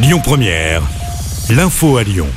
[0.00, 0.82] Lyon Première,
[1.50, 2.28] l'info à Lyon.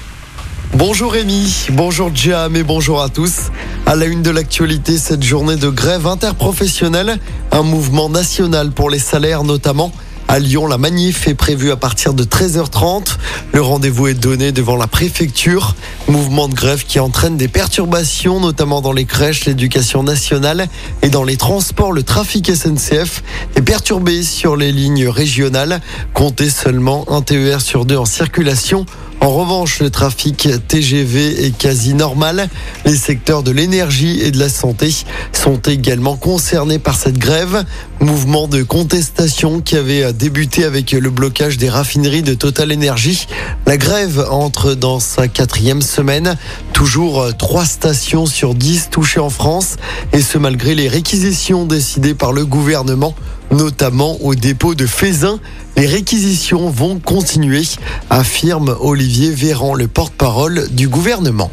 [0.74, 3.52] Bonjour Rémi, bonjour Jam et bonjour à tous.
[3.86, 7.20] À la une de l'actualité, cette journée de grève interprofessionnelle,
[7.52, 9.92] un mouvement national pour les salaires notamment.
[10.32, 13.18] À Lyon, la manif est prévue à partir de 13h30.
[13.52, 15.76] Le rendez-vous est donné devant la préfecture.
[16.08, 20.70] Mouvement de grève qui entraîne des perturbations, notamment dans les crèches, l'éducation nationale
[21.02, 21.92] et dans les transports.
[21.92, 23.24] Le trafic SNCF
[23.58, 25.82] est perturbé sur les lignes régionales.
[26.14, 28.86] Comptez seulement un TER sur deux en circulation.
[29.22, 32.50] En revanche, le trafic TGV est quasi normal.
[32.86, 34.90] Les secteurs de l'énergie et de la santé
[35.32, 37.64] sont également concernés par cette grève.
[38.00, 43.28] Mouvement de contestation qui avait débuté avec le blocage des raffineries de Total Energy.
[43.72, 46.36] La grève entre dans sa quatrième semaine.
[46.74, 49.78] Toujours trois stations sur dix touchées en France.
[50.12, 53.16] Et ce malgré les réquisitions décidées par le gouvernement
[53.50, 55.40] notamment au dépôt de Fézin.
[55.78, 57.64] Les réquisitions vont continuer,
[58.10, 61.50] affirme Olivier Véran, le porte-parole du gouvernement.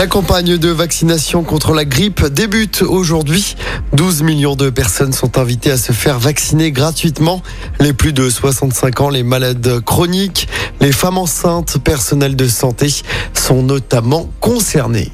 [0.00, 3.54] La campagne de vaccination contre la grippe débute aujourd'hui.
[3.92, 7.42] 12 millions de personnes sont invitées à se faire vacciner gratuitement.
[7.80, 10.48] Les plus de 65 ans, les malades chroniques,
[10.80, 12.88] les femmes enceintes, personnels de santé
[13.34, 15.12] sont notamment concernés.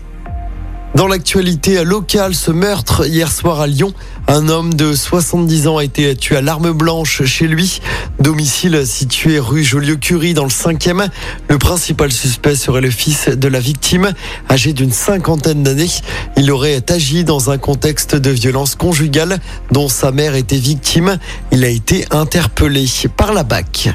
[0.96, 3.92] Dans l'actualité locale, ce meurtre hier soir à Lyon,
[4.28, 7.82] un homme de 70 ans a été tué à l'arme blanche chez lui,
[8.18, 11.10] domicile situé rue Joliot-Curie dans le 5e.
[11.50, 14.14] Le principal suspect serait le fils de la victime,
[14.48, 15.90] âgé d'une cinquantaine d'années.
[16.38, 19.38] Il aurait agi dans un contexte de violence conjugale
[19.72, 21.18] dont sa mère était victime.
[21.52, 22.86] Il a été interpellé
[23.18, 23.90] par la BAC.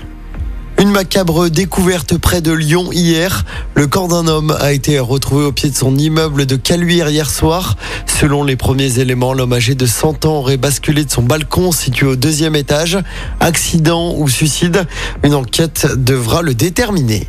[0.81, 3.45] Une macabre découverte près de Lyon hier.
[3.81, 7.27] Le corps d'un homme a été retrouvé au pied de son immeuble de Caluire hier
[7.27, 7.77] soir.
[8.05, 12.05] Selon les premiers éléments, l'homme âgé de 100 ans aurait basculé de son balcon situé
[12.05, 12.99] au deuxième étage.
[13.39, 14.85] Accident ou suicide
[15.23, 17.25] Une enquête devra le déterminer.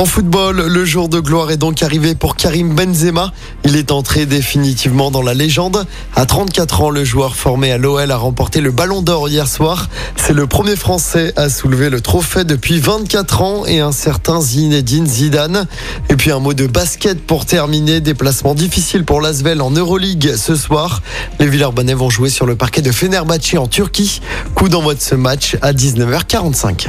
[0.00, 3.34] En football, le jour de gloire est donc arrivé pour Karim Benzema.
[3.66, 5.84] Il est entré définitivement dans la légende.
[6.16, 9.90] À 34 ans, le joueur formé à l'OL a remporté le Ballon d'Or hier soir.
[10.16, 15.06] C'est le premier Français à soulever le trophée depuis 24 ans et un certain Zinedine
[15.06, 15.66] Zidane.
[16.08, 18.00] Et puis un mot de basket pour terminer.
[18.00, 21.02] Déplacement difficile pour l'Asvel en Euroleague ce soir.
[21.40, 24.22] Les Villers-Banais vont jouer sur le parquet de Fenerbahçe en Turquie.
[24.54, 26.88] Coup d'envoi de ce match à 19h45.